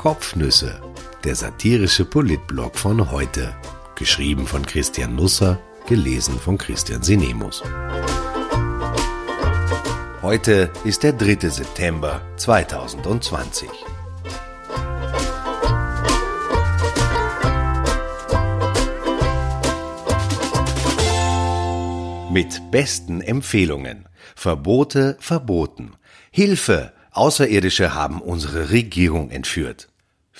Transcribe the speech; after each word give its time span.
Kopfnüsse, 0.00 0.80
der 1.24 1.34
satirische 1.34 2.06
Politblog 2.06 2.78
von 2.78 3.10
heute. 3.10 3.54
Geschrieben 3.96 4.46
von 4.46 4.64
Christian 4.64 5.14
Nusser, 5.14 5.60
gelesen 5.86 6.38
von 6.38 6.56
Christian 6.56 7.02
Sinemus. 7.02 7.62
Heute 10.22 10.70
ist 10.84 11.02
der 11.02 11.12
3. 11.12 11.50
September 11.50 12.22
2020. 12.36 13.68
Mit 22.32 22.70
besten 22.70 23.20
Empfehlungen. 23.20 24.08
Verbote 24.34 25.18
verboten. 25.20 25.92
Hilfe! 26.30 26.94
Außerirdische 27.12 27.92
haben 27.92 28.22
unsere 28.22 28.70
Regierung 28.70 29.30
entführt. 29.30 29.89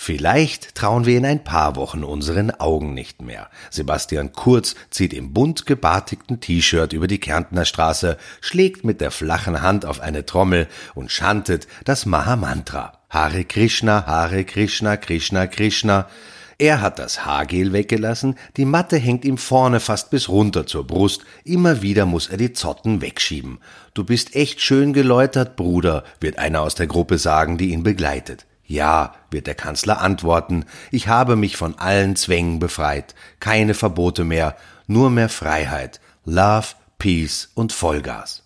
Vielleicht 0.03 0.77
trauen 0.77 1.05
wir 1.05 1.19
in 1.19 1.27
ein 1.27 1.45
paar 1.45 1.77
Wochen 1.77 2.05
unseren 2.05 2.51
Augen 2.53 2.95
nicht 2.95 3.21
mehr. 3.21 3.51
Sebastian 3.69 4.33
Kurz 4.33 4.75
zieht 4.89 5.13
im 5.13 5.35
bunt 5.35 5.67
gebartigten 5.67 6.41
T-Shirt 6.41 6.95
über 6.95 7.07
die 7.07 7.21
Kärntner 7.21 7.67
Straße, 7.67 8.17
schlägt 8.41 8.83
mit 8.83 9.03
der 9.03 9.11
flachen 9.11 9.61
Hand 9.61 9.85
auf 9.85 10.01
eine 10.01 10.25
Trommel 10.25 10.69
und 10.95 11.11
chantet 11.11 11.69
das 11.85 12.07
Mahamantra. 12.07 12.95
Hare 13.11 13.45
Krishna, 13.45 14.07
Hare 14.07 14.45
Krishna, 14.45 14.97
Krishna 14.97 15.47
Krishna. 15.47 16.09
Er 16.57 16.81
hat 16.81 16.99
das 16.99 17.27
Haargel 17.27 17.75
weggelassen, 17.75 18.37
die 18.57 18.65
Matte 18.65 18.97
hängt 18.97 19.27
ihm 19.27 19.37
vorne 19.37 19.81
fast 19.81 20.09
bis 20.09 20.31
runter 20.31 20.67
zur 20.67 20.87
Brust, 20.87 21.27
immer 21.45 21.83
wieder 21.83 22.07
muss 22.07 22.29
er 22.29 22.39
die 22.39 22.55
Zotten 22.55 23.03
wegschieben. 23.03 23.59
Du 23.93 24.05
bist 24.05 24.35
echt 24.35 24.63
schön 24.63 24.95
geläutert, 24.95 25.57
Bruder, 25.57 26.05
wird 26.21 26.39
einer 26.39 26.63
aus 26.63 26.75
der 26.75 26.87
Gruppe 26.87 27.19
sagen, 27.19 27.59
die 27.59 27.73
ihn 27.73 27.83
begleitet. 27.83 28.47
Ja, 28.71 29.15
wird 29.33 29.49
der 29.49 29.57
Kanzler 29.57 30.01
antworten, 30.01 30.65
ich 30.93 31.09
habe 31.09 31.35
mich 31.35 31.57
von 31.57 31.77
allen 31.81 32.15
Zwängen 32.15 32.61
befreit, 32.61 33.17
keine 33.41 33.75
Verbote 33.75 34.23
mehr, 34.23 34.55
nur 34.87 35.11
mehr 35.11 35.29
Freiheit, 35.29 36.01
Love, 36.25 36.69
Peace 36.97 37.51
und 37.55 37.73
Vollgas. 37.73 38.45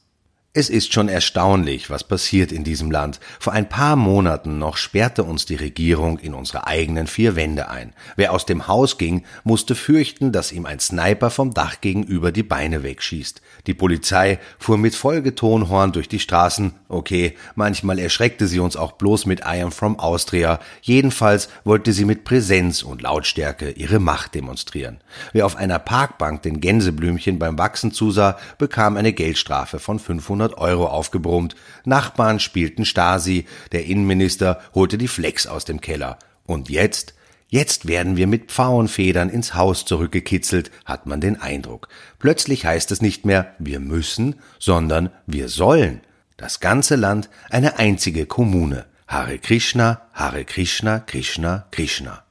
Es 0.57 0.71
ist 0.71 0.93
schon 0.93 1.09
erstaunlich, 1.09 1.91
was 1.91 2.05
passiert 2.05 2.53
in 2.53 2.63
diesem 2.63 2.93
Land. 2.93 3.19
Vor 3.41 3.55
ein 3.55 3.69
paar 3.69 3.97
Monaten 3.97 4.61
noch 4.61 4.77
sperrte 4.77 5.25
uns 5.25 5.47
die 5.47 5.57
Regierung 5.57 6.21
in 6.21 6.33
unsere 6.33 6.69
eigenen 6.69 7.09
vier 7.09 7.35
Wände 7.35 7.69
ein. 7.71 7.93
Wer 8.15 8.33
aus 8.33 8.47
dem 8.47 8.69
Haus 8.69 8.97
ging, 8.97 9.25
musste 9.43 9.75
fürchten, 9.75 10.31
dass 10.31 10.53
ihm 10.53 10.65
ein 10.65 10.79
Sniper 10.79 11.31
vom 11.31 11.55
Dach 11.55 11.81
gegenüber 11.81 12.31
die 12.31 12.45
Beine 12.45 12.85
wegschießt. 12.85 13.43
Die 13.67 13.75
Polizei 13.75 14.39
fuhr 14.61 14.79
mit 14.79 14.95
Folgetonhorn 14.95 15.91
durch 15.91 16.09
die 16.09 16.21
Straßen. 16.21 16.75
Okay, 16.89 17.35
manchmal 17.57 17.99
erschreckte 17.99 18.47
sie 18.47 18.61
uns 18.61 18.77
auch 18.77 18.93
bloß 18.93 19.27
mit 19.27 19.41
I 19.41 19.61
am 19.61 19.73
from 19.73 19.99
Austria. 19.99 20.61
Jedenfalls 20.83 21.49
wollte 21.65 21.93
sie 21.93 22.05
mit 22.05 22.23
Präsenz 22.23 22.85
und 22.85 23.03
Lautstärke 23.03 23.73
ihre 23.73 23.99
Macht 23.99 24.37
demonstrieren. 24.37 25.01
Wer 25.33 25.47
auf 25.47 25.57
einer 25.57 25.81
Parkbank 25.81 26.43
den 26.43 26.61
Gänseblümchen 26.61 27.41
beim 27.41 27.59
Wachsen 27.59 27.91
zusah, 27.91 28.39
bekam 28.57 28.97
eine 28.97 29.13
Geldstrafe 29.13 29.81
von 29.81 29.99
500 29.99 30.44
500 30.45 30.59
Euro 30.59 30.87
aufgebrummt. 30.87 31.57
Nachbarn 31.85 32.41
spielten 32.41 32.85
Stasi. 32.85 33.47
Der 33.73 33.87
Innenminister 33.87 34.61
holte 34.75 34.99
die 34.99 35.09
Flex 35.09 35.47
aus 35.47 35.65
dem 35.65 35.81
Keller. 35.81 36.19
Und 36.47 36.69
jetzt? 36.69 37.15
Jetzt 37.49 37.87
werden 37.87 38.17
wir 38.17 38.27
mit 38.27 38.51
Pfauenfedern 38.51 39.31
ins 39.31 39.55
Haus 39.55 39.85
zurückgekitzelt, 39.85 40.71
hat 40.85 41.07
man 41.07 41.21
den 41.21 41.41
Eindruck. 41.41 41.89
Plötzlich 42.19 42.65
heißt 42.65 42.91
es 42.91 43.01
nicht 43.01 43.25
mehr 43.25 43.55
wir 43.59 43.81
müssen, 43.81 44.37
sondern 44.59 45.11
wir 45.27 45.49
sollen. 45.49 46.01
Das 46.37 46.59
ganze 46.59 46.97
Land 46.97 47.31
eine 47.51 47.79
einzige 47.79 48.27
Kommune. 48.27 48.87
Hare 49.07 49.39
Krishna, 49.39 50.01
Hare 50.15 50.45
Krishna, 50.45 50.99
Krishna, 50.99 51.67
Krishna. 51.71 52.24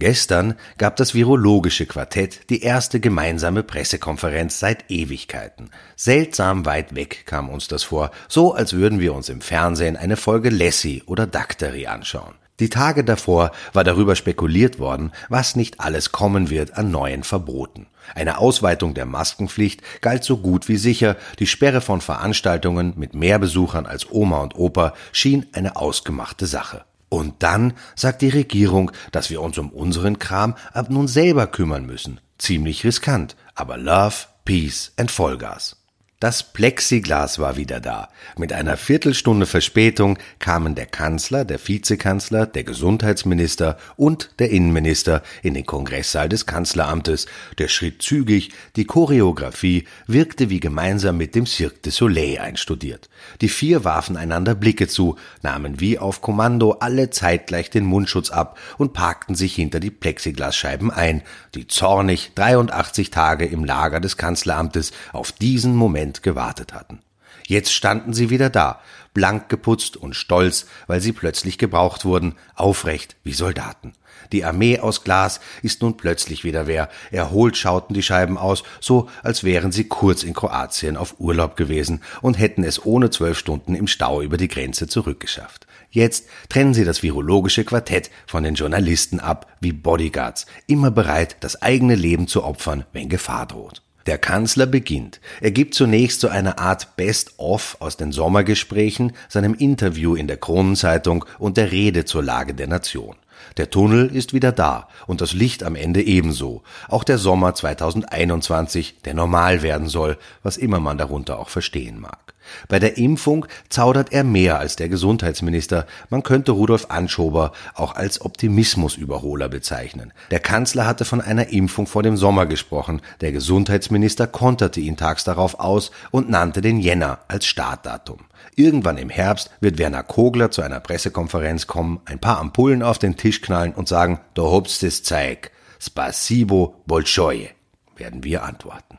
Gestern 0.00 0.54
gab 0.76 0.94
das 0.94 1.12
Virologische 1.12 1.84
Quartett 1.84 2.50
die 2.50 2.62
erste 2.62 3.00
gemeinsame 3.00 3.64
Pressekonferenz 3.64 4.60
seit 4.60 4.88
Ewigkeiten. 4.92 5.70
Seltsam 5.96 6.66
weit 6.66 6.94
weg 6.94 7.26
kam 7.26 7.48
uns 7.48 7.66
das 7.66 7.82
vor, 7.82 8.12
so 8.28 8.54
als 8.54 8.74
würden 8.74 9.00
wir 9.00 9.12
uns 9.12 9.28
im 9.28 9.40
Fernsehen 9.40 9.96
eine 9.96 10.16
Folge 10.16 10.50
Lassie 10.50 11.02
oder 11.06 11.26
Daktari 11.26 11.88
anschauen. 11.88 12.36
Die 12.60 12.70
Tage 12.70 13.02
davor 13.02 13.50
war 13.72 13.82
darüber 13.82 14.14
spekuliert 14.14 14.78
worden, 14.78 15.10
was 15.28 15.56
nicht 15.56 15.80
alles 15.80 16.12
kommen 16.12 16.48
wird 16.48 16.76
an 16.76 16.92
neuen 16.92 17.24
Verboten. 17.24 17.88
Eine 18.14 18.38
Ausweitung 18.38 18.94
der 18.94 19.04
Maskenpflicht 19.04 19.82
galt 20.00 20.22
so 20.22 20.36
gut 20.36 20.68
wie 20.68 20.76
sicher, 20.76 21.16
die 21.40 21.46
Sperre 21.48 21.80
von 21.80 22.00
Veranstaltungen 22.00 22.94
mit 22.96 23.14
mehr 23.14 23.40
Besuchern 23.40 23.86
als 23.86 24.08
Oma 24.12 24.42
und 24.42 24.54
Opa 24.54 24.94
schien 25.10 25.46
eine 25.52 25.74
ausgemachte 25.74 26.46
Sache. 26.46 26.84
Und 27.08 27.42
dann 27.42 27.74
sagt 27.94 28.22
die 28.22 28.28
Regierung, 28.28 28.92
dass 29.12 29.30
wir 29.30 29.40
uns 29.40 29.58
um 29.58 29.70
unseren 29.70 30.18
Kram 30.18 30.56
ab 30.72 30.90
nun 30.90 31.08
selber 31.08 31.46
kümmern 31.46 31.86
müssen. 31.86 32.20
Ziemlich 32.38 32.84
riskant, 32.84 33.36
aber 33.54 33.78
Love, 33.78 34.14
Peace 34.44 34.92
and 34.96 35.10
Vollgas. 35.10 35.76
Das 36.20 36.42
Plexiglas 36.42 37.38
war 37.38 37.56
wieder 37.56 37.78
da. 37.78 38.08
Mit 38.36 38.52
einer 38.52 38.76
Viertelstunde 38.76 39.46
Verspätung 39.46 40.18
kamen 40.40 40.74
der 40.74 40.86
Kanzler, 40.86 41.44
der 41.44 41.60
Vizekanzler, 41.64 42.44
der 42.44 42.64
Gesundheitsminister 42.64 43.78
und 43.96 44.30
der 44.40 44.50
Innenminister 44.50 45.22
in 45.44 45.54
den 45.54 45.64
Kongresssaal 45.64 46.28
des 46.28 46.44
Kanzleramtes. 46.44 47.26
Der 47.58 47.68
Schritt 47.68 48.02
zügig, 48.02 48.50
die 48.74 48.84
Choreografie 48.84 49.86
wirkte 50.08 50.50
wie 50.50 50.58
gemeinsam 50.58 51.18
mit 51.18 51.36
dem 51.36 51.46
Cirque 51.46 51.82
du 51.82 51.92
Soleil 51.92 52.38
einstudiert. 52.38 53.08
Die 53.40 53.48
vier 53.48 53.84
warfen 53.84 54.16
einander 54.16 54.56
Blicke 54.56 54.88
zu, 54.88 55.14
nahmen 55.42 55.78
wie 55.78 56.00
auf 56.00 56.20
Kommando 56.20 56.72
alle 56.80 57.10
zeitgleich 57.10 57.70
den 57.70 57.84
Mundschutz 57.84 58.30
ab 58.30 58.58
und 58.76 58.92
parkten 58.92 59.36
sich 59.36 59.54
hinter 59.54 59.78
die 59.78 59.92
Plexiglasscheiben 59.92 60.90
ein, 60.90 61.22
die 61.54 61.68
zornig 61.68 62.32
83 62.34 63.10
Tage 63.10 63.46
im 63.46 63.64
Lager 63.64 64.00
des 64.00 64.16
Kanzleramtes 64.16 64.90
auf 65.12 65.30
diesen 65.30 65.76
Moment 65.76 66.07
Moment 66.08 66.22
gewartet 66.22 66.72
hatten. 66.72 67.00
Jetzt 67.46 67.72
standen 67.72 68.14
sie 68.14 68.30
wieder 68.30 68.50
da, 68.50 68.80
blank 69.14 69.48
geputzt 69.48 69.96
und 69.96 70.16
stolz, 70.16 70.66
weil 70.86 71.00
sie 71.00 71.12
plötzlich 71.12 71.58
gebraucht 71.58 72.04
wurden, 72.04 72.34
aufrecht 72.54 73.16
wie 73.24 73.32
Soldaten. 73.32 73.92
Die 74.32 74.44
Armee 74.44 74.80
aus 74.80 75.04
Glas 75.04 75.40
ist 75.62 75.82
nun 75.82 75.96
plötzlich 75.96 76.44
wieder 76.44 76.66
wer. 76.66 76.88
Erholt 77.10 77.56
schauten 77.56 77.94
die 77.94 78.02
Scheiben 78.02 78.36
aus, 78.36 78.64
so 78.80 79.08
als 79.22 79.44
wären 79.44 79.72
sie 79.72 79.84
kurz 79.84 80.22
in 80.22 80.34
Kroatien 80.34 80.96
auf 80.96 81.16
Urlaub 81.18 81.56
gewesen 81.56 82.00
und 82.22 82.38
hätten 82.38 82.64
es 82.64 82.84
ohne 82.84 83.10
zwölf 83.10 83.38
Stunden 83.38 83.74
im 83.74 83.86
Stau 83.86 84.22
über 84.22 84.36
die 84.36 84.48
Grenze 84.48 84.88
zurückgeschafft. 84.88 85.66
Jetzt 85.90 86.26
trennen 86.48 86.74
sie 86.74 86.84
das 86.84 87.02
virologische 87.02 87.64
Quartett 87.64 88.10
von 88.26 88.42
den 88.42 88.54
Journalisten 88.54 89.20
ab, 89.20 89.46
wie 89.60 89.72
Bodyguards, 89.72 90.46
immer 90.66 90.90
bereit, 90.90 91.36
das 91.40 91.62
eigene 91.62 91.94
Leben 91.94 92.28
zu 92.28 92.44
opfern, 92.44 92.84
wenn 92.92 93.08
Gefahr 93.08 93.46
droht. 93.46 93.82
Der 94.08 94.16
Kanzler 94.16 94.64
beginnt. 94.64 95.20
Er 95.42 95.50
gibt 95.50 95.74
zunächst 95.74 96.22
so 96.22 96.28
eine 96.28 96.56
Art 96.56 96.96
Best-of 96.96 97.76
aus 97.78 97.98
den 97.98 98.10
Sommergesprächen, 98.10 99.12
seinem 99.28 99.52
Interview 99.52 100.14
in 100.14 100.28
der 100.28 100.38
Kronenzeitung 100.38 101.26
und 101.38 101.58
der 101.58 101.72
Rede 101.72 102.06
zur 102.06 102.22
Lage 102.22 102.54
der 102.54 102.68
Nation. 102.68 103.16
Der 103.56 103.70
Tunnel 103.70 104.14
ist 104.14 104.32
wieder 104.32 104.52
da 104.52 104.88
und 105.06 105.20
das 105.20 105.32
Licht 105.32 105.62
am 105.62 105.74
Ende 105.74 106.02
ebenso. 106.02 106.62
Auch 106.88 107.04
der 107.04 107.18
Sommer 107.18 107.54
2021, 107.54 109.02
der 109.04 109.14
normal 109.14 109.62
werden 109.62 109.88
soll, 109.88 110.18
was 110.42 110.56
immer 110.56 110.80
man 110.80 110.98
darunter 110.98 111.38
auch 111.38 111.48
verstehen 111.48 112.00
mag. 112.00 112.34
Bei 112.68 112.78
der 112.78 112.96
Impfung 112.98 113.46
zaudert 113.68 114.12
er 114.12 114.24
mehr 114.24 114.58
als 114.58 114.76
der 114.76 114.88
Gesundheitsminister. 114.88 115.86
Man 116.10 116.22
könnte 116.22 116.52
Rudolf 116.52 116.86
Anschober 116.88 117.52
auch 117.74 117.94
als 117.94 118.20
Optimismusüberholer 118.20 119.48
bezeichnen. 119.48 120.12
Der 120.30 120.40
Kanzler 120.40 120.86
hatte 120.86 121.04
von 121.04 121.20
einer 121.20 121.48
Impfung 121.48 121.86
vor 121.86 122.02
dem 122.02 122.16
Sommer 122.16 122.46
gesprochen. 122.46 123.00
Der 123.20 123.32
Gesundheitsminister 123.32 124.26
konterte 124.26 124.80
ihn 124.80 124.96
tags 124.96 125.24
darauf 125.24 125.60
aus 125.60 125.90
und 126.10 126.30
nannte 126.30 126.60
den 126.60 126.78
Jänner 126.78 127.18
als 127.28 127.46
Startdatum. 127.46 128.20
Irgendwann 128.54 128.98
im 128.98 129.10
Herbst 129.10 129.50
wird 129.60 129.78
Werner 129.78 130.02
Kogler 130.02 130.50
zu 130.50 130.62
einer 130.62 130.80
Pressekonferenz 130.80 131.66
kommen, 131.66 132.00
ein 132.04 132.18
paar 132.18 132.38
Ampullen 132.38 132.82
auf 132.82 132.98
den 132.98 133.16
Tisch 133.16 133.27
knallen 133.32 133.74
und 133.74 133.88
sagen, 133.88 134.20
da 134.34 134.42
hobst 134.42 134.82
das 134.82 135.02
Zeig. 135.02 135.52
Spasibo 135.80 136.82
bolschoje, 136.86 137.50
werden 137.96 138.24
wir 138.24 138.42
antworten. 138.42 138.98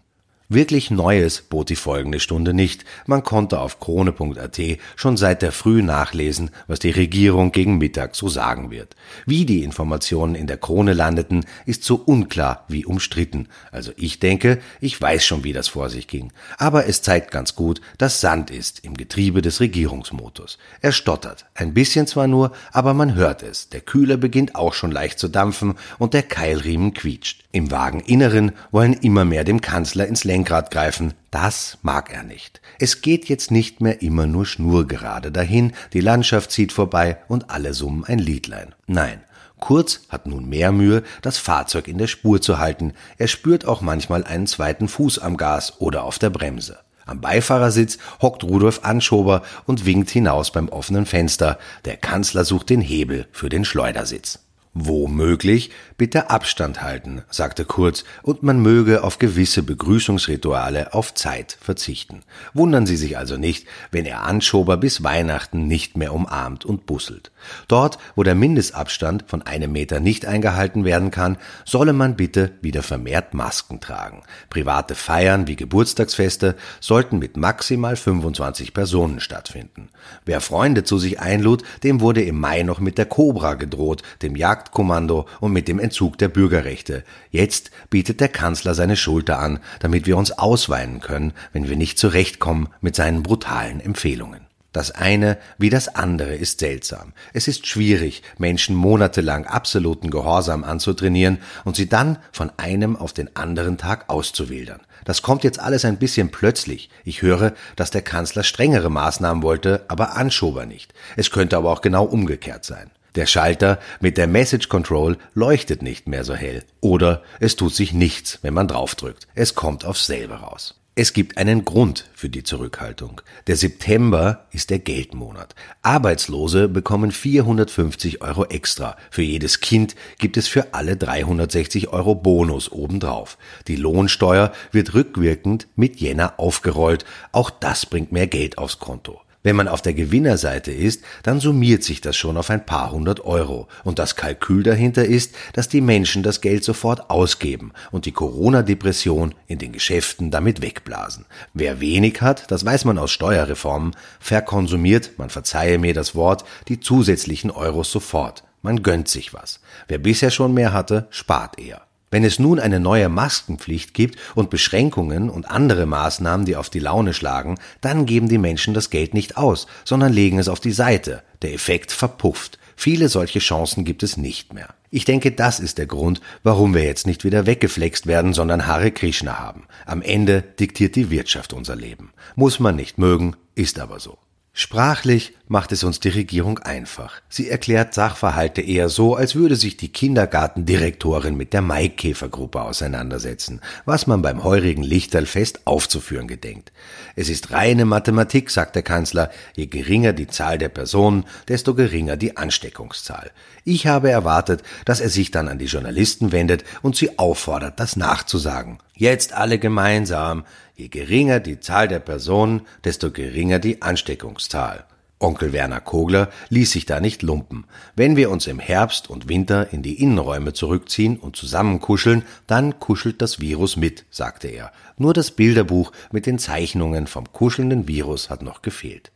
Wirklich 0.52 0.90
Neues 0.90 1.44
bot 1.44 1.70
die 1.70 1.76
folgende 1.76 2.20
Stunde 2.20 2.56
nicht. 2.56 2.84
Man 3.06 3.22
konnte 3.22 3.60
auf 3.60 3.80
krone.at 3.80 4.60
schon 4.96 5.16
seit 5.16 5.44
der 5.44 5.52
Früh 5.52 5.84
nachlesen, 5.84 6.50
was 6.66 6.80
die 6.80 6.90
Regierung 6.90 7.52
gegen 7.52 7.78
Mittag 7.78 8.16
so 8.16 8.30
sagen 8.30 8.72
wird. 8.72 8.96
Wie 9.28 9.46
die 9.46 9.64
Informationen 9.64 10.34
in 10.34 10.48
der 10.48 10.58
Krone 10.58 10.94
landeten, 10.94 11.46
ist 11.68 11.84
so 11.84 11.98
unklar 11.98 12.66
wie 12.68 12.84
umstritten. 12.84 13.48
Also 13.72 13.92
ich 13.96 14.18
denke, 14.18 14.58
ich 14.82 15.00
weiß 15.00 15.24
schon, 15.24 15.44
wie 15.44 15.54
das 15.54 15.68
vor 15.68 15.92
sich 15.92 16.08
ging. 16.08 16.34
Aber 16.58 16.88
es 16.88 17.04
zeigt 17.04 17.30
ganz 17.30 17.54
gut, 17.54 17.80
dass 18.00 18.20
Sand 18.20 18.50
ist 18.50 18.84
im 18.84 18.96
Getriebe 18.96 19.44
des 19.44 19.60
Regierungsmotors. 19.60 20.58
Er 20.82 20.94
stottert. 20.94 21.46
Ein 21.54 21.76
bisschen 21.76 22.08
zwar 22.08 22.26
nur, 22.26 22.54
aber 22.72 22.96
man 22.96 23.14
hört 23.14 23.44
es. 23.44 23.70
Der 23.70 23.82
Kühler 23.82 24.18
beginnt 24.18 24.56
auch 24.56 24.74
schon 24.74 24.90
leicht 24.90 25.20
zu 25.20 25.28
dampfen 25.28 25.76
und 26.00 26.16
der 26.16 26.24
Keilriemen 26.24 26.96
quietscht. 26.96 27.44
Im 27.52 27.70
Wageninneren 27.70 28.54
wollen 28.72 28.94
immer 28.94 29.26
mehr 29.26 29.44
dem 29.44 29.62
Kanzler 29.62 30.08
ins 30.08 30.24
Lenkrad 30.24 30.39
Lenkrad 30.40 30.72
greifen, 30.72 31.16
das 31.32 31.78
mag 31.82 32.14
er 32.14 32.24
nicht. 32.24 32.62
Es 32.80 33.02
geht 33.02 33.28
jetzt 33.28 33.52
nicht 33.52 33.82
mehr 33.82 34.02
immer 34.02 34.26
nur 34.26 34.46
schnurgerade 34.46 35.34
dahin, 35.34 35.74
die 35.92 36.00
Landschaft 36.00 36.52
zieht 36.52 36.72
vorbei 36.72 37.18
und 37.28 37.50
alle 37.50 37.74
summen 37.74 38.06
ein 38.06 38.20
Liedlein. 38.20 38.74
Nein, 38.88 39.22
Kurz 39.60 40.04
hat 40.08 40.26
nun 40.26 40.48
mehr 40.48 40.72
Mühe, 40.72 41.04
das 41.22 41.38
Fahrzeug 41.38 41.90
in 41.90 41.98
der 41.98 42.08
Spur 42.08 42.42
zu 42.42 42.60
halten. 42.60 42.94
Er 43.18 43.28
spürt 43.28 43.66
auch 43.66 43.82
manchmal 43.82 44.24
einen 44.24 44.48
zweiten 44.48 44.88
Fuß 44.88 45.20
am 45.20 45.36
Gas 45.36 45.82
oder 45.82 46.04
auf 46.04 46.18
der 46.18 46.30
Bremse. 46.30 46.80
Am 47.06 47.20
Beifahrersitz 47.20 47.98
hockt 48.22 48.46
Rudolf 48.46 48.86
Anschober 48.86 49.42
und 49.66 49.86
winkt 49.86 50.10
hinaus 50.12 50.54
beim 50.54 50.70
offenen 50.70 51.06
Fenster. 51.06 51.60
Der 51.84 51.98
Kanzler 51.98 52.46
sucht 52.46 52.70
den 52.70 52.80
Hebel 52.80 53.28
für 53.34 53.50
den 53.50 53.66
Schleudersitz. 53.66 54.40
Womöglich 54.76 55.72
bitte 55.98 56.30
Abstand 56.30 56.84
halten, 56.84 57.24
sagte 57.32 57.66
Kurz, 57.66 58.04
und 58.22 58.44
man 58.44 58.60
möge 58.60 59.04
auf 59.04 59.18
gewisse 59.18 59.64
Begrüßungsrituale 59.64 60.94
auf 60.94 61.16
Zeit 61.16 61.58
verzichten. 61.60 62.22
Wundern 62.54 62.86
Sie 62.86 62.96
sich 62.96 63.18
also 63.18 63.36
nicht, 63.36 63.66
wenn 63.92 64.06
er 64.06 64.24
Anschober 64.24 64.78
bis 64.78 65.04
Weihnachten 65.04 65.66
nicht 65.66 65.98
mehr 65.98 66.14
umarmt 66.14 66.66
und 66.66 66.86
busselt. 66.86 67.32
Dort, 67.68 67.98
wo 68.16 68.22
der 68.22 68.36
Mindestabstand 68.36 69.26
von 69.28 69.42
einem 69.42 69.72
Meter 69.72 70.00
nicht 70.00 70.28
eingehalten 70.28 70.86
werden 70.86 71.10
kann, 71.10 71.38
solle 71.66 71.94
man 71.94 72.16
bitte 72.16 72.52
wieder 72.62 72.84
vermehrt 72.84 73.34
Masken 73.34 73.80
tragen. 73.80 74.22
Private 74.52 74.94
Feiern 74.94 75.48
wie 75.48 75.56
Geburtstagsfeste 75.56 76.56
sollten 76.80 77.18
mit 77.18 77.38
maximal 77.38 77.96
25 77.96 78.76
Personen 78.76 79.20
stattfinden. 79.20 79.90
Wer 80.26 80.42
Freunde 80.42 80.84
zu 80.84 81.00
sich 81.00 81.20
einlud, 81.20 81.64
dem 81.84 82.02
wurde 82.02 82.22
im 82.22 82.40
Mai 82.40 82.62
noch 82.62 82.80
mit 82.80 83.00
der 83.00 83.08
Cobra 83.08 83.56
gedroht, 83.56 84.04
dem 84.22 84.36
Jagd 84.36 84.59
Jagdkommando 84.60 85.26
und 85.40 85.54
mit 85.54 85.70
dem 85.70 85.80
Entzug 85.80 86.18
der 86.18 86.28
Bürgerrechte. 86.28 87.04
Jetzt 87.32 87.72
bietet 87.90 88.20
der 88.20 88.28
Kanzler 88.28 88.76
seine 88.76 88.98
Schulter 88.98 89.40
an, 89.40 89.60
damit 89.80 90.06
wir 90.06 90.18
uns 90.18 90.32
ausweinen 90.32 91.00
können, 91.00 91.34
wenn 91.54 91.70
wir 91.70 91.78
nicht 91.78 91.98
zurechtkommen 91.98 92.68
mit 92.82 92.96
seinen 92.96 93.24
brutalen 93.24 93.80
Empfehlungen. 93.80 94.42
Das 94.74 94.92
eine 94.92 95.38
wie 95.58 95.70
das 95.72 95.96
andere 95.96 96.36
ist 96.36 96.60
seltsam. 96.60 97.14
Es 97.34 97.48
ist 97.48 97.66
schwierig, 97.66 98.22
Menschen 98.38 98.76
monatelang 98.76 99.46
absoluten 99.46 100.12
Gehorsam 100.12 100.64
anzutrainieren 100.64 101.40
und 101.64 101.76
sie 101.76 101.90
dann 101.90 102.20
von 102.32 102.52
einem 102.58 102.96
auf 102.96 103.14
den 103.14 103.36
anderen 103.36 103.78
Tag 103.78 104.10
auszuwildern. 104.10 104.82
Das 105.06 105.22
kommt 105.24 105.44
jetzt 105.44 105.60
alles 105.60 105.86
ein 105.86 105.98
bisschen 105.98 106.30
plötzlich. 106.30 106.90
Ich 107.04 107.22
höre, 107.24 107.54
dass 107.78 107.90
der 107.90 108.04
Kanzler 108.04 108.44
strengere 108.44 108.92
Maßnahmen 108.92 109.42
wollte, 109.42 109.86
aber 109.88 110.18
Anschober 110.18 110.66
nicht. 110.66 110.94
Es 111.16 111.32
könnte 111.32 111.58
aber 111.58 111.72
auch 111.72 111.82
genau 111.82 112.04
umgekehrt 112.04 112.66
sein. 112.66 112.92
Der 113.16 113.26
Schalter 113.26 113.80
mit 114.00 114.18
der 114.18 114.28
Message 114.28 114.70
Control 114.70 115.18
leuchtet 115.34 115.82
nicht 115.82 116.08
mehr 116.08 116.24
so 116.24 116.36
hell. 116.36 116.64
Oder 116.82 117.24
es 117.40 117.56
tut 117.56 117.74
sich 117.74 117.94
nichts, 117.94 118.40
wenn 118.42 118.54
man 118.54 118.68
draufdrückt. 118.68 119.28
Es 119.36 119.56
kommt 119.56 119.86
aufs 119.86 120.06
selbe 120.06 120.36
raus. 120.36 120.80
Es 121.02 121.14
gibt 121.14 121.38
einen 121.38 121.64
Grund 121.64 122.10
für 122.14 122.28
die 122.28 122.44
Zurückhaltung. 122.44 123.22
Der 123.48 123.56
September 123.56 124.48
ist 124.52 124.70
der 124.70 124.80
Geldmonat. 124.80 125.56
Arbeitslose 125.82 126.68
bekommen 126.68 127.14
450 127.14 128.22
Euro 128.22 128.44
extra. 128.44 128.98
Für 129.10 129.22
jedes 129.22 129.62
Kind 129.62 129.96
gibt 130.18 130.36
es 130.36 130.50
für 130.50 130.74
alle 130.74 130.98
360 130.98 131.88
Euro 131.94 132.16
Bonus 132.16 132.70
obendrauf. 132.70 133.38
Die 133.70 133.78
Lohnsteuer 133.78 134.52
wird 134.74 134.94
rückwirkend 134.94 135.68
mit 135.78 136.02
Jänner 136.02 136.34
aufgerollt. 136.36 137.06
Auch 137.32 137.50
das 137.50 137.86
bringt 137.86 138.12
mehr 138.12 138.28
Geld 138.28 138.58
aufs 138.58 138.80
Konto. 138.80 139.22
Wenn 139.42 139.56
man 139.56 139.70
auf 139.70 139.82
der 139.82 139.94
Gewinnerseite 139.94 140.72
ist, 140.72 141.04
dann 141.24 141.40
summiert 141.40 141.84
sich 141.84 142.02
das 142.02 142.18
schon 142.18 142.36
auf 142.36 142.50
ein 142.50 142.66
paar 142.66 142.92
hundert 142.92 143.24
Euro. 143.24 143.70
Und 143.86 143.98
das 143.98 144.18
Kalkül 144.18 144.64
dahinter 144.64 145.06
ist, 145.06 145.34
dass 145.54 145.70
die 145.70 145.80
Menschen 145.80 146.24
das 146.24 146.42
Geld 146.42 146.66
sofort 146.66 147.10
ausgeben 147.10 147.72
und 147.92 148.06
die 148.06 148.12
Corona-Depression 148.12 149.34
in 149.48 149.58
den 149.58 149.72
Geschäften 149.72 150.30
damit 150.30 150.62
wegblasen. 150.62 151.26
Wer 151.54 151.80
wenig 151.80 152.22
hat, 152.22 152.52
das 152.52 152.66
weiß 152.66 152.84
man 152.84 152.98
aus 152.98 153.12
Steuerreformen, 153.12 153.96
verkonsumiert, 154.20 155.12
man 155.18 155.30
verzeihe 155.30 155.80
mir 155.80 155.94
das 155.94 156.16
Wort, 156.16 156.44
die 156.68 156.82
zusätzlichen 156.82 157.50
Euros 157.50 157.92
sofort. 157.92 158.44
Man 158.62 158.84
gönnt 158.84 159.08
sich 159.08 159.34
was. 159.34 159.62
Wer 159.88 160.00
bisher 160.00 160.32
schon 160.32 160.54
mehr 160.54 160.74
hatte, 160.74 161.08
spart 161.12 161.58
eher. 161.60 161.89
Wenn 162.12 162.24
es 162.24 162.40
nun 162.40 162.60
eine 162.60 162.80
neue 162.80 163.10
Maskenpflicht 163.10 163.94
gibt 163.94 164.18
und 164.36 164.50
Beschränkungen 164.50 165.30
und 165.30 165.50
andere 165.50 165.86
Maßnahmen, 165.86 166.46
die 166.46 166.56
auf 166.56 166.70
die 166.70 166.80
Laune 166.80 167.14
schlagen, 167.14 167.60
dann 167.82 168.06
geben 168.06 168.30
die 168.30 168.38
Menschen 168.38 168.74
das 168.74 168.90
Geld 168.90 169.14
nicht 169.14 169.38
aus, 169.38 169.68
sondern 169.86 170.12
legen 170.12 170.40
es 170.40 170.48
auf 170.48 170.60
die 170.60 170.72
Seite. 170.72 171.24
Der 171.42 171.54
Effekt 171.54 171.92
verpufft. 171.92 172.58
Viele 172.76 173.10
solche 173.10 173.40
Chancen 173.40 173.84
gibt 173.84 174.04
es 174.04 174.18
nicht 174.18 174.54
mehr. 174.54 174.74
Ich 174.90 175.06
denke, 175.06 175.32
das 175.32 175.60
ist 175.60 175.78
der 175.78 175.86
Grund, 175.86 176.22
warum 176.44 176.74
wir 176.74 176.84
jetzt 176.84 177.06
nicht 177.06 177.24
wieder 177.24 177.46
weggeflext 177.46 178.08
werden, 178.08 178.34
sondern 178.34 178.66
Hare 178.66 178.92
Krishna 178.92 179.38
haben. 179.38 179.68
Am 179.86 180.02
Ende 180.02 180.42
diktiert 180.42 180.96
die 180.96 181.12
Wirtschaft 181.12 181.54
unser 181.54 181.76
Leben. 181.76 182.12
Muss 182.36 182.60
man 182.60 182.76
nicht 182.76 182.98
mögen, 182.98 183.36
ist 183.54 183.80
aber 183.80 184.00
so. 184.00 184.18
Sprachlich 184.54 185.34
macht 185.50 185.72
es 185.72 185.84
uns 185.84 186.00
die 186.00 186.10
Regierung 186.10 186.60
einfach. 186.60 187.22
Sie 187.28 187.50
erklärt 187.50 187.96
Sachverhalte 187.96 188.62
eher 188.62 188.88
so, 188.88 189.16
als 189.16 189.34
würde 189.36 189.56
sich 189.56 189.76
die 189.78 189.90
Kindergartendirektorin 189.90 191.36
mit 191.36 191.54
der 191.54 191.64
Maikäfergruppe 191.64 192.62
auseinandersetzen, 192.62 193.60
was 193.84 194.06
man 194.06 194.22
beim 194.22 194.44
heurigen 194.44 194.84
Lichterlfest 194.84 195.66
aufzuführen 195.66 196.28
gedenkt. 196.28 196.72
Es 197.16 197.30
ist 197.30 197.52
reine 197.52 197.86
Mathematik, 197.86 198.52
sagt 198.52 198.76
der 198.76 198.84
Kanzler, 198.84 199.32
je 199.56 199.66
geringer 199.66 200.14
die 200.14 200.28
Zahl 200.28 200.60
der 200.60 200.70
Personen, 200.70 201.26
desto 201.48 201.74
geringer 201.74 202.16
die 202.16 202.38
Ansteckungszahl. 202.38 203.32
Ich 203.66 203.88
habe 203.88 204.12
erwartet, 204.12 204.62
dass 204.86 205.00
er 205.00 205.10
sich 205.10 205.32
dann 205.32 205.48
an 205.48 205.58
die 205.58 205.66
Journalisten 205.66 206.32
wendet 206.32 206.64
und 206.84 206.96
sie 206.96 207.18
auffordert, 207.18 207.80
das 207.80 207.96
nachzusagen. 207.96 208.78
Jetzt 208.94 209.34
alle 209.34 209.58
gemeinsam. 209.58 210.46
Je 210.76 210.90
geringer 210.90 211.40
die 211.40 211.60
Zahl 211.60 211.88
der 211.88 212.00
Personen, 212.00 212.62
desto 212.84 213.12
geringer 213.12 213.58
die 213.58 213.82
Ansteckungszahl. 213.82 214.86
Onkel 215.20 215.52
Werner 215.52 215.82
Kogler 215.82 216.30
ließ 216.48 216.72
sich 216.72 216.86
da 216.86 217.02
nicht 217.02 217.24
lumpen. 217.24 217.66
Wenn 217.96 218.16
wir 218.16 218.32
uns 218.32 218.48
im 218.48 218.58
Herbst 218.58 219.10
und 219.10 219.28
Winter 219.28 219.74
in 219.74 219.84
die 219.84 220.02
Innenräume 220.02 220.54
zurückziehen 220.54 221.18
und 221.18 221.36
zusammenkuscheln, 221.36 222.24
dann 222.48 222.80
kuschelt 222.80 223.22
das 223.22 223.42
Virus 223.42 223.76
mit, 223.76 224.06
sagte 224.10 224.48
er. 224.48 224.72
Nur 224.98 225.14
das 225.14 225.32
Bilderbuch 225.32 225.92
mit 226.12 226.26
den 226.26 226.40
Zeichnungen 226.40 227.06
vom 227.06 227.32
kuschelnden 227.34 227.88
Virus 227.88 228.30
hat 228.30 228.42
noch 228.42 228.62
gefehlt. 228.62 229.12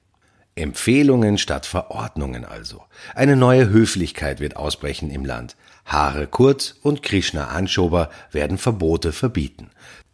Empfehlungen 0.55 1.37
statt 1.37 1.65
Verordnungen 1.65 2.45
also. 2.45 2.83
Eine 3.15 3.35
neue 3.35 3.69
Höflichkeit 3.69 4.39
wird 4.39 4.55
ausbrechen 4.55 5.09
im 5.09 5.25
Land. 5.25 5.55
Haare 5.85 6.27
kurz 6.27 6.75
und 6.83 7.01
Krishna 7.01 7.47
Anschober 7.47 8.09
werden 8.31 8.57
Verbote 8.57 9.13
verbieten. 9.13 9.71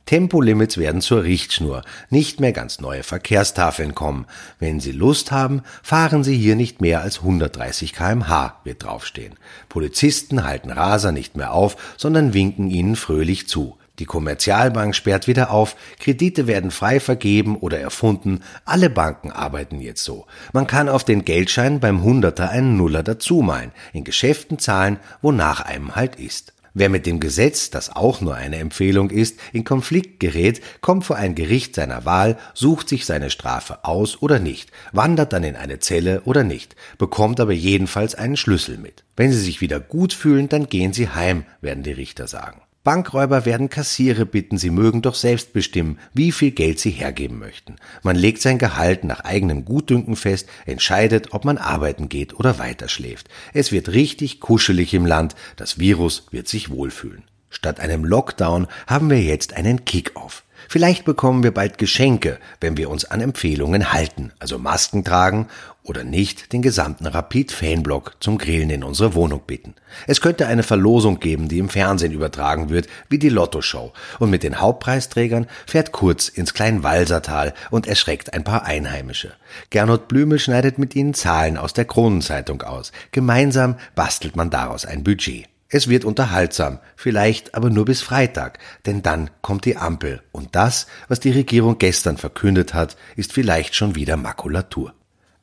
Tempolimits 0.10 0.80
werden 0.80 1.02
zur 1.02 1.22
Richtschnur, 1.22 1.84
nicht 2.10 2.40
mehr 2.40 2.52
ganz 2.52 2.80
neue 2.80 3.04
Verkehrstafeln 3.04 3.94
kommen. 3.94 4.26
Wenn 4.57 4.80
Sie 4.80 4.92
Lust 4.92 5.31
haben, 5.31 5.62
fahren 5.83 6.24
Sie 6.24 6.36
hier 6.36 6.56
nicht 6.56 6.81
mehr 6.81 7.02
als 7.02 7.19
130 7.19 7.94
kmh, 7.94 8.56
wird 8.64 8.83
draufstehen. 8.83 9.36
Polizisten 9.69 10.45
halten 10.45 10.72
Raser 10.72 11.12
nicht 11.12 11.38
mehr 11.38 11.54
auf, 11.54 11.78
sondern 11.95 12.33
winken 12.33 12.72
ihnen 12.72 12.95
fröhlich 12.95 13.48
zu. 13.48 13.78
Die 14.00 14.06
Kommerzialbank 14.06 14.95
sperrt 14.95 15.28
wieder 15.28 15.52
auf, 15.52 15.76
Kredite 16.00 16.48
werden 16.48 16.72
frei 16.72 17.00
vergeben 17.00 17.56
oder 17.56 17.80
erfunden, 17.80 18.40
alle 18.66 18.90
Banken 18.90 19.31
arbeiten 19.31 19.80
jetzt 19.80 20.04
so. 20.04 20.26
Man 20.54 20.66
kann 20.66 20.90
auf 20.90 21.04
den 21.04 21.24
Geldschein 21.24 21.80
beim 21.80 22.02
Hunderter 22.02 22.50
einen 22.50 22.78
Nuller 22.78 23.04
dazumalen, 23.04 23.74
in 23.94 24.06
Geschäften 24.06 24.57
zahlen, 24.57 24.98
wonach 25.22 25.62
einem 25.62 25.95
halt 25.95 26.16
ist. 26.16 26.54
Wer 26.73 26.90
mit 26.90 27.06
dem 27.06 27.19
Gesetz, 27.19 27.69
das 27.69 27.95
auch 27.95 28.21
nur 28.21 28.35
eine 28.35 28.57
Empfehlung 28.57 29.09
ist, 29.09 29.40
in 29.54 29.64
Konflikt 29.64 30.19
gerät, 30.19 30.61
kommt 30.81 31.06
vor 31.06 31.16
ein 31.16 31.35
Gericht 31.35 31.76
seiner 31.76 32.06
Wahl, 32.06 32.38
sucht 32.54 32.90
sich 32.90 33.06
seine 33.06 33.30
Strafe 33.30 33.83
aus 33.83 34.21
oder 34.21 34.40
nicht, 34.40 34.71
wandert 34.92 35.33
dann 35.33 35.44
in 35.44 35.56
eine 35.56 35.80
Zelle 35.80 36.21
oder 36.26 36.44
nicht, 36.44 36.76
bekommt 36.97 37.40
aber 37.40 37.54
jedenfalls 37.54 38.16
einen 38.16 38.38
Schlüssel 38.38 38.78
mit. 38.78 39.04
Wenn 39.16 39.31
Sie 39.31 39.42
sich 39.42 39.61
wieder 39.61 39.80
gut 39.80 40.14
fühlen, 40.14 40.47
dann 40.49 40.68
gehen 40.68 40.94
Sie 40.94 41.09
heim, 41.09 41.45
werden 41.61 41.83
die 41.83 41.92
Richter 41.92 42.28
sagen. 42.28 42.61
Bankräuber 42.83 43.45
werden 43.45 43.69
Kassiere 43.69 44.26
bitten, 44.26 44.57
sie 44.57 44.69
mögen 44.69 45.02
doch 45.02 45.16
selbst 45.16 45.52
bestimmen, 45.52 46.00
wie 46.14 46.31
viel 46.31 46.52
Geld 46.52 46.80
sie 46.80 46.92
hergeben 46.92 47.38
möchten. 47.38 47.76
Man 48.04 48.16
legt 48.16 48.42
sein 48.42 48.57
Gehalt 48.57 49.04
nach 49.04 49.19
eigenem 49.19 49.66
Gutdünken 49.66 50.16
fest, 50.16 50.48
entscheidet, 50.66 51.33
ob 51.33 51.44
man 51.44 51.57
arbeiten 51.57 52.07
geht 52.07 52.40
oder 52.40 52.57
weiterschläft. 52.57 53.28
Es 53.54 53.74
wird 53.74 53.90
richtig 53.90 54.40
kuschelig 54.40 54.94
im 54.94 55.06
Land, 55.06 55.36
das 55.57 55.78
Virus 55.78 56.28
wird 56.31 56.48
sich 56.48 56.69
wohlfühlen. 56.69 57.24
Statt 57.50 57.81
einem 57.81 58.06
Lockdown 58.06 58.68
haben 58.88 59.09
wir 59.09 59.21
jetzt 59.21 59.57
einen 59.57 59.83
Kick-off. 59.83 60.44
Vielleicht 60.68 61.06
bekommen 61.06 61.44
wir 61.44 61.54
bald 61.54 61.78
Geschenke, 61.78 62.39
wenn 62.59 62.78
wir 62.78 62.89
uns 62.89 63.06
an 63.06 63.21
Empfehlungen 63.21 63.94
halten, 63.94 64.31
also 64.39 64.59
Masken 64.59 65.04
tragen 65.04 65.47
oder 65.83 66.04
nicht 66.04 66.54
den 66.54 66.61
gesamten 66.61 67.07
Rapid-Fanblock 67.07 68.18
zum 68.19 68.37
Grillen 68.37 68.69
in 68.69 68.83
unsere 68.83 69.16
Wohnung 69.16 69.42
bitten. 69.47 69.73
Es 70.06 70.21
könnte 70.21 70.45
eine 70.45 70.63
Verlosung 70.63 71.19
geben, 71.19 71.47
die 71.47 71.57
im 71.57 71.69
Fernsehen 71.69 72.11
übertragen 72.11 72.69
wird, 72.69 72.87
wie 73.09 73.18
die 73.18 73.30
Lotto-Show. 73.30 73.94
Und 74.19 74.30
mit 74.30 74.44
den 74.44 74.59
Hauptpreisträgern 74.59 75.47
fährt 75.66 75.92
Kurz 75.92 76.28
ins 76.28 76.54
Kleinwalsertal 76.54 77.54
und 77.71 77.87
erschreckt 77.87 78.33
ein 78.33 78.44
paar 78.44 78.66
Einheimische. 78.66 79.33
Gernot 79.71 80.07
Blümel 80.07 80.37
schneidet 80.37 80.78
mit 80.78 80.95
ihnen 80.95 81.13
Zahlen 81.16 81.57
aus 81.57 81.73
der 81.73 81.85
Kronenzeitung 81.85 82.61
aus. 82.61 82.92
Gemeinsam 83.11 83.75
bastelt 83.95 84.35
man 84.35 84.49
daraus 84.49 84.85
ein 84.85 85.04
Budget. 85.04 85.47
Es 85.71 85.88
wird 85.88 86.04
unterhaltsam, 86.04 86.80
vielleicht 86.95 87.54
aber 87.54 87.69
nur 87.69 87.85
bis 87.85 88.02
Freitag, 88.02 88.57
denn 88.88 89.04
dann 89.04 89.30
kommt 89.44 89.66
die 89.66 89.78
Ampel 89.78 90.23
und 90.31 90.56
das, 90.56 90.88
was 91.07 91.19
die 91.19 91.31
Regierung 91.31 91.78
gestern 91.78 92.18
verkündet 92.18 92.73
hat, 92.73 92.97
ist 93.16 93.33
vielleicht 93.33 93.76
schon 93.76 93.94
wieder 93.94 94.18
Makulatur. 94.18 94.95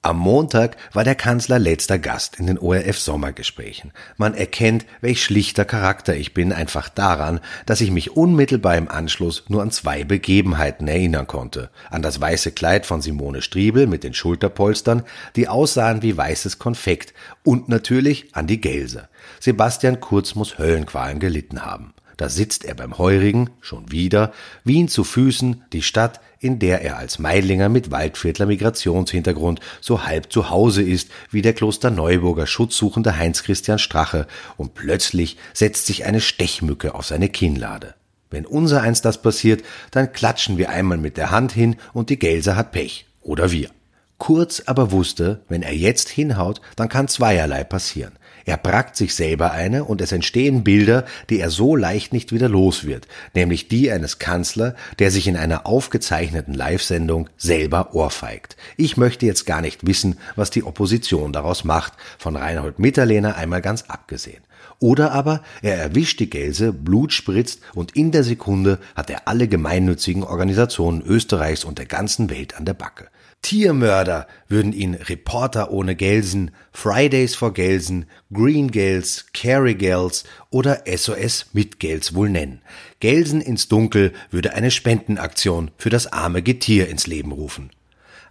Am 0.07 0.19
Montag 0.19 0.77
war 0.93 1.03
der 1.03 1.17
Kanzler 1.17 1.59
letzter 1.59 1.99
Gast 1.99 2.39
in 2.39 2.47
den 2.47 2.61
ORF 2.61 2.97
Sommergesprächen. 2.97 3.91
Man 4.17 4.35
erkennt, 4.35 4.87
welch 5.01 5.25
schlichter 5.25 5.65
Charakter 5.65 6.15
ich 6.15 6.33
bin, 6.33 6.53
einfach 6.53 6.89
daran, 6.89 7.41
dass 7.67 7.81
ich 7.81 7.91
mich 7.91 8.17
unmittelbar 8.17 8.77
im 8.77 8.89
Anschluss 8.89 9.43
nur 9.49 9.63
an 9.63 9.73
zwei 9.73 10.05
Begebenheiten 10.05 10.87
erinnern 10.87 11.27
konnte. 11.27 11.71
An 11.91 12.03
das 12.03 12.21
weiße 12.21 12.53
Kleid 12.53 12.87
von 12.87 13.03
Simone 13.03 13.43
Striebel 13.43 13.89
mit 13.89 14.05
den 14.05 14.15
Schulterpolstern, 14.15 15.03
die 15.35 15.49
aussahen 15.49 16.03
wie 16.03 16.17
weißes 16.17 16.61
Konfekt, 16.61 17.13
und 17.43 17.69
natürlich 17.69 18.29
an 18.37 18.47
die 18.47 18.61
Gelse. 18.61 19.09
Sebastian 19.41 19.99
Kurz 19.99 20.37
muss 20.37 20.57
Höllenqualen 20.57 21.19
gelitten 21.19 21.65
haben. 21.65 21.96
Da 22.16 22.30
sitzt 22.30 22.64
er 22.64 22.75
beim 22.75 22.96
Heurigen, 22.96 23.50
schon 23.61 23.90
wieder, 23.90 24.32
Wien 24.64 24.88
zu 24.88 25.04
Füßen, 25.04 25.64
die 25.73 25.82
Stadt, 25.82 26.20
in 26.40 26.58
der 26.58 26.82
er 26.82 26.96
als 26.96 27.18
Meidlinger 27.18 27.68
mit 27.68 27.90
Waldviertler 27.90 28.46
Migrationshintergrund 28.46 29.61
so 29.80 30.04
halb 30.04 30.32
zu 30.32 30.49
Hause 30.49 30.82
ist 30.82 31.11
wie 31.30 31.42
der 31.42 31.52
Klosterneuburger 31.52 32.46
schutzsuchende 32.46 33.18
Heinz 33.18 33.42
Christian 33.42 33.78
Strache, 33.78 34.26
und 34.56 34.75
plötzlich 34.75 35.37
setzt 35.52 35.87
sich 35.87 36.04
eine 36.04 36.20
Stechmücke 36.20 36.94
auf 36.94 37.06
seine 37.06 37.28
Kinnlade. 37.28 37.94
Wenn 38.30 38.46
unser 38.46 38.82
eins 38.82 39.02
das 39.02 39.20
passiert, 39.20 39.62
dann 39.90 40.12
klatschen 40.12 40.58
wir 40.58 40.70
einmal 40.70 40.99
mit 40.99 41.16
der 41.16 41.30
Hand 41.30 41.52
hin 41.52 41.76
und 41.92 42.11
die 42.11 42.18
Gelse 42.18 42.56
hat 42.56 42.73
Pech. 42.73 43.06
Oder 43.23 43.50
wir. 43.50 43.70
Kurz 44.18 44.62
aber 44.66 44.92
wusste, 44.92 45.42
wenn 45.49 45.62
er 45.62 45.75
jetzt 45.75 46.08
hinhaut, 46.08 46.61
dann 46.76 46.88
kann 46.88 47.08
zweierlei 47.08 47.64
passieren. 47.64 48.12
Er 48.47 48.57
brackt 48.57 48.95
sich 48.95 49.17
selber 49.17 49.50
eine 49.50 49.83
und 49.85 50.00
es 50.00 50.12
entstehen 50.12 50.62
Bilder, 50.62 51.05
die 51.31 51.41
er 51.41 51.50
so 51.50 51.75
leicht 51.75 52.12
nicht 52.12 52.33
wieder 52.33 52.49
los 52.49 52.85
wird, 52.85 53.09
nämlich 53.35 53.67
die 53.67 53.91
eines 53.91 54.21
Kanzler, 54.21 54.76
der 55.00 55.11
sich 55.11 55.26
in 55.26 55.37
einer 55.37 55.67
aufgezeichneten 55.67 56.55
Live-Sendung 56.55 57.29
selber 57.37 57.93
ohrfeigt. 57.93 58.57
Ich 58.76 58.97
möchte 58.97 59.26
jetzt 59.26 59.47
gar 59.47 59.61
nicht 59.61 59.85
wissen, 59.85 60.17
was 60.37 60.50
die 60.50 60.62
Opposition 60.62 61.33
daraus 61.33 61.65
macht, 61.65 61.95
von 62.19 62.37
Reinhold 62.37 62.79
Mitterlehner 62.79 63.35
einmal 63.35 63.62
ganz 63.62 63.83
abgesehen. 63.88 64.45
Oder 64.79 65.11
aber 65.11 65.43
er 65.61 65.76
erwischt 65.76 66.21
die 66.21 66.31
Gelse, 66.31 66.73
Blut 66.73 67.12
spritzt 67.12 67.62
und 67.75 67.97
in 67.97 68.12
der 68.12 68.23
Sekunde 68.23 68.79
hat 68.95 69.11
er 69.11 69.26
alle 69.26 69.49
gemeinnützigen 69.49 70.23
Organisationen 70.23 71.03
Österreichs 71.03 71.65
und 71.65 71.79
der 71.79 71.87
ganzen 71.87 72.31
Welt 72.31 72.57
an 72.57 72.65
der 72.65 72.75
Backe. 72.75 73.09
Tiermörder 73.43 74.26
würden 74.49 74.73
ihn 74.73 74.95
Reporter 74.95 75.71
ohne 75.71 75.95
Gelsen, 75.95 76.50
Fridays 76.73 77.37
for 77.37 77.52
Gelsen, 77.52 78.07
Green 78.33 78.71
Gels, 78.71 79.26
Carry 79.33 79.75
Gels 79.75 80.25
oder 80.50 80.83
SOS 80.87 81.47
mit 81.52 81.78
Gels 81.78 82.14
wohl 82.14 82.28
nennen. 82.28 82.62
Gelsen 82.99 83.40
ins 83.40 83.69
Dunkel 83.69 84.12
würde 84.31 84.55
eine 84.55 84.71
Spendenaktion 84.71 85.71
für 85.76 85.90
das 85.90 86.12
arme 86.12 86.43
Getier 86.43 86.88
ins 86.88 87.07
Leben 87.07 87.31
rufen. 87.31 87.71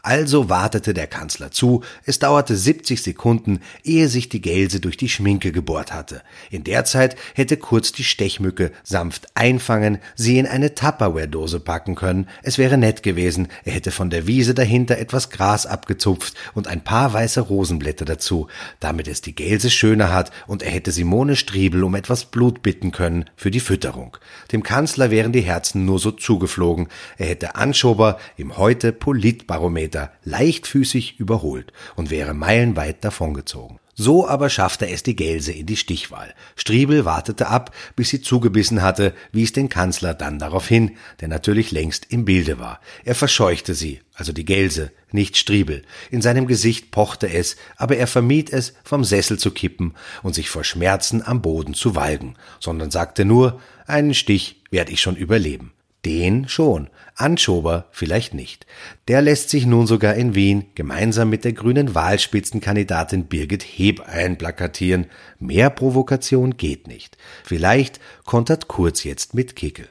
Also 0.05 0.49
wartete 0.49 0.93
der 0.93 1.07
Kanzler 1.07 1.49
zu, 1.49 1.81
es 2.05 2.19
dauerte 2.19 2.55
70 2.55 3.01
Sekunden, 3.01 3.61
ehe 3.83 4.07
sich 4.07 4.29
die 4.29 4.39
Gelse 4.39 4.79
durch 4.79 4.97
die 4.97 5.09
Schminke 5.09 5.51
gebohrt 5.51 5.91
hatte. 5.91 6.21
In 6.51 6.63
der 6.63 6.85
Zeit 6.85 7.15
hätte 7.33 7.57
Kurz 7.57 7.91
die 7.91 8.03
Stechmücke 8.03 8.71
sanft 8.83 9.29
einfangen, 9.33 9.97
sie 10.13 10.37
in 10.37 10.45
eine 10.45 10.75
Tupperware-Dose 10.75 11.59
packen 11.59 11.95
können, 11.95 12.27
es 12.43 12.59
wäre 12.59 12.77
nett 12.77 13.01
gewesen, 13.01 13.47
er 13.63 13.73
hätte 13.73 13.89
von 13.89 14.11
der 14.11 14.27
Wiese 14.27 14.53
dahinter 14.53 14.99
etwas 14.99 15.31
Gras 15.31 15.65
abgezupft 15.65 16.35
und 16.53 16.67
ein 16.67 16.83
paar 16.83 17.11
weiße 17.11 17.41
Rosenblätter 17.41 18.05
dazu, 18.05 18.45
damit 18.79 19.07
es 19.07 19.21
die 19.21 19.33
Gelse 19.33 19.71
schöner 19.71 20.13
hat, 20.13 20.29
und 20.45 20.61
er 20.61 20.69
hätte 20.69 20.91
Simone 20.91 21.35
Striebel 21.35 21.83
um 21.83 21.95
etwas 21.95 22.25
Blut 22.25 22.61
bitten 22.61 22.91
können 22.91 23.25
für 23.35 23.49
die 23.49 23.59
Fütterung. 23.59 24.17
Dem 24.51 24.61
Kanzler 24.61 25.09
wären 25.09 25.31
die 25.31 25.41
Herzen 25.41 25.83
nur 25.83 25.97
so 25.97 26.11
zugeflogen, 26.11 26.89
er 27.17 27.25
hätte 27.25 27.55
Anschober 27.55 28.19
im 28.37 28.55
heute 28.55 28.91
Politbarometer 28.91 29.94
Kilometer 29.95 30.11
leichtfüßig 30.23 31.19
überholt 31.19 31.71
und 31.95 32.09
wäre 32.09 32.33
meilenweit 32.33 33.03
davongezogen. 33.03 33.79
So 33.97 34.27
aber 34.27 34.49
schaffte 34.49 34.89
es 34.89 35.03
die 35.03 35.15
Gelse 35.15 35.53
in 35.53 35.67
die 35.67 35.77
Stichwahl. 35.77 36.33
Striebel 36.57 37.05
wartete 37.05 37.47
ab, 37.47 37.73
bis 37.95 38.09
sie 38.09 38.19
zugebissen 38.19 38.81
hatte, 38.81 39.13
wies 39.31 39.53
den 39.53 39.69
Kanzler 39.69 40.13
dann 40.13 40.37
darauf 40.37 40.67
hin, 40.67 40.97
der 41.21 41.29
natürlich 41.29 41.71
längst 41.71 42.11
im 42.11 42.25
Bilde 42.25 42.59
war. 42.59 42.81
Er 43.05 43.15
verscheuchte 43.15 43.73
sie, 43.73 44.01
also 44.13 44.33
die 44.33 44.43
Gelse, 44.43 44.91
nicht 45.13 45.37
Striebel. 45.37 45.83
In 46.11 46.21
seinem 46.21 46.45
Gesicht 46.45 46.91
pochte 46.91 47.29
es, 47.29 47.55
aber 47.77 47.95
er 47.95 48.07
vermied 48.07 48.51
es, 48.51 48.73
vom 48.83 49.05
Sessel 49.05 49.39
zu 49.39 49.51
kippen 49.51 49.93
und 50.23 50.35
sich 50.35 50.49
vor 50.49 50.65
Schmerzen 50.65 51.25
am 51.25 51.41
Boden 51.41 51.73
zu 51.73 51.95
walgen, 51.95 52.35
sondern 52.59 52.91
sagte 52.91 53.23
nur, 53.23 53.61
einen 53.87 54.13
Stich 54.13 54.61
werd 54.71 54.89
ich 54.89 54.99
schon 54.99 55.15
überleben. 55.15 55.71
Den 56.05 56.47
schon, 56.47 56.89
Anschober 57.15 57.87
vielleicht 57.91 58.35
nicht. 58.35 58.67
Der 59.07 59.21
lässt 59.21 59.49
sich 59.49 59.65
nun 59.65 59.87
sogar 59.87 60.13
in 60.13 60.35
Wien 60.35 60.65
gemeinsam 60.75 61.29
mit 61.29 61.43
der 61.43 61.53
grünen 61.53 61.95
Wahlspitzenkandidatin 61.95 63.25
Birgit 63.25 63.63
Heb 63.63 64.01
einplakatieren. 64.07 65.07
Mehr 65.39 65.71
Provokation 65.71 66.57
geht 66.57 66.87
nicht. 66.87 67.17
Vielleicht 67.43 67.99
kontert 68.23 68.67
Kurz 68.67 69.03
jetzt 69.03 69.33
mit 69.33 69.55
Kickel. 69.55 69.87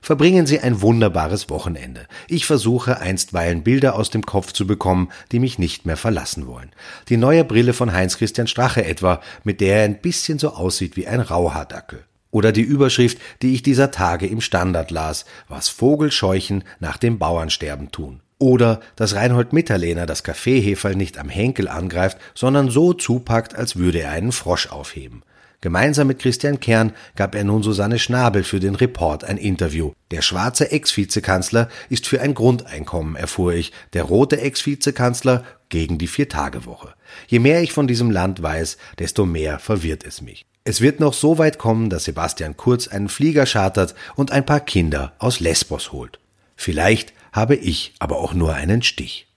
Verbringen 0.00 0.46
Sie 0.46 0.60
ein 0.60 0.80
wunderbares 0.80 1.50
Wochenende. 1.50 2.06
Ich 2.28 2.46
versuche 2.46 3.00
einstweilen 3.00 3.64
Bilder 3.64 3.96
aus 3.96 4.10
dem 4.10 4.22
Kopf 4.22 4.52
zu 4.52 4.66
bekommen, 4.66 5.10
die 5.32 5.40
mich 5.40 5.58
nicht 5.58 5.86
mehr 5.86 5.96
verlassen 5.96 6.46
wollen. 6.46 6.70
Die 7.08 7.16
neue 7.16 7.44
Brille 7.44 7.72
von 7.72 7.92
Heinz 7.92 8.16
Christian 8.16 8.46
Strache 8.46 8.84
etwa, 8.84 9.20
mit 9.42 9.60
der 9.60 9.78
er 9.78 9.84
ein 9.84 10.00
bisschen 10.00 10.38
so 10.38 10.50
aussieht 10.50 10.96
wie 10.96 11.08
ein 11.08 11.20
Rauhaardackel. 11.20 12.04
Oder 12.30 12.52
die 12.52 12.62
Überschrift, 12.62 13.18
die 13.42 13.54
ich 13.54 13.62
dieser 13.62 13.90
Tage 13.90 14.26
im 14.26 14.40
Standard 14.40 14.90
las, 14.90 15.24
was 15.48 15.68
Vogelscheuchen 15.68 16.64
nach 16.78 16.96
dem 16.96 17.18
Bauernsterben 17.18 17.90
tun. 17.90 18.20
Oder 18.38 18.80
dass 18.96 19.14
Reinhold 19.14 19.52
Mitterlehner 19.52 20.06
das 20.06 20.22
Kaffeeheferl 20.22 20.94
nicht 20.94 21.18
am 21.18 21.28
Henkel 21.28 21.68
angreift, 21.68 22.18
sondern 22.34 22.70
so 22.70 22.92
zupackt, 22.92 23.56
als 23.56 23.76
würde 23.76 24.00
er 24.00 24.12
einen 24.12 24.32
Frosch 24.32 24.68
aufheben. 24.68 25.22
Gemeinsam 25.60 26.06
mit 26.06 26.20
Christian 26.20 26.60
Kern 26.60 26.92
gab 27.16 27.34
er 27.34 27.42
nun 27.42 27.64
Susanne 27.64 27.98
Schnabel 27.98 28.44
für 28.44 28.60
den 28.60 28.76
Report 28.76 29.24
ein 29.24 29.38
Interview. 29.38 29.90
Der 30.12 30.22
schwarze 30.22 30.70
Ex-Vizekanzler 30.70 31.68
ist 31.88 32.06
für 32.06 32.20
ein 32.20 32.34
Grundeinkommen, 32.34 33.16
erfuhr 33.16 33.54
ich, 33.54 33.72
der 33.92 34.04
rote 34.04 34.40
Ex-Vizekanzler 34.40 35.42
gegen 35.68 35.98
die 35.98 36.06
Viertagewoche. 36.06 36.94
Je 37.26 37.40
mehr 37.40 37.60
ich 37.60 37.72
von 37.72 37.88
diesem 37.88 38.12
Land 38.12 38.40
weiß, 38.40 38.78
desto 39.00 39.26
mehr 39.26 39.58
verwirrt 39.58 40.04
es 40.06 40.22
mich. 40.22 40.46
Es 40.68 40.82
wird 40.82 41.00
noch 41.00 41.14
so 41.14 41.38
weit 41.38 41.56
kommen, 41.56 41.88
dass 41.88 42.04
Sebastian 42.04 42.58
Kurz 42.58 42.88
einen 42.88 43.08
Flieger 43.08 43.46
chartert 43.46 43.94
und 44.16 44.32
ein 44.32 44.44
paar 44.44 44.60
Kinder 44.60 45.14
aus 45.18 45.40
Lesbos 45.40 45.92
holt. 45.92 46.20
Vielleicht 46.56 47.14
habe 47.32 47.56
ich 47.56 47.94
aber 48.00 48.18
auch 48.18 48.34
nur 48.34 48.52
einen 48.52 48.82
Stich. 48.82 49.27